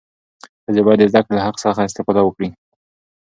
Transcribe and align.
ښځې 0.63 0.81
باید 0.85 0.99
د 1.01 1.09
زدهکړې 1.11 1.35
له 1.37 1.43
حق 1.47 1.55
څخه 1.63 1.85
استفاده 1.87 2.21
وکړي. 2.23 2.49